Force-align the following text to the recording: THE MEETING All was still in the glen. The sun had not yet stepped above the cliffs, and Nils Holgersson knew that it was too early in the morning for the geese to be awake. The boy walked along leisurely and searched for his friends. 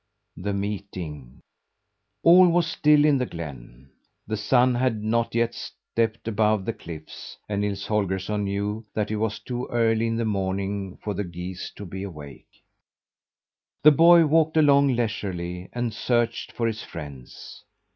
THE 0.35 0.51
MEETING 0.55 1.41
All 2.23 2.49
was 2.49 2.65
still 2.65 3.05
in 3.05 3.19
the 3.19 3.27
glen. 3.27 3.91
The 4.25 4.35
sun 4.35 4.73
had 4.73 5.03
not 5.03 5.35
yet 5.35 5.53
stepped 5.53 6.27
above 6.27 6.65
the 6.65 6.73
cliffs, 6.73 7.37
and 7.47 7.61
Nils 7.61 7.85
Holgersson 7.85 8.43
knew 8.45 8.83
that 8.95 9.11
it 9.11 9.17
was 9.17 9.37
too 9.37 9.67
early 9.69 10.07
in 10.07 10.15
the 10.17 10.25
morning 10.25 10.97
for 11.03 11.13
the 11.13 11.23
geese 11.23 11.69
to 11.75 11.85
be 11.85 12.01
awake. 12.01 12.49
The 13.83 13.91
boy 13.91 14.25
walked 14.25 14.57
along 14.57 14.95
leisurely 14.95 15.69
and 15.71 15.93
searched 15.93 16.51
for 16.51 16.65
his 16.65 16.81
friends. 16.81 17.63